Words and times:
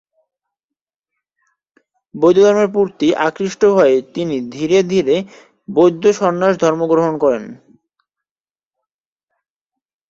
বৌদ্ধ 2.15 2.39
ধর্মের 2.45 2.69
প্রতি 2.75 3.07
আকৃষ্ট 3.27 3.61
হয়ে 3.77 3.95
তিনি 4.13 4.35
ধীরে 4.51 4.79
ধীরে 4.83 5.15
বৌদ্ধ 5.69 6.03
সন্ন্যাস 6.19 6.53
ধর্ম 6.57 6.81
গ্রহণ 6.91 7.13
করেন। 7.23 7.43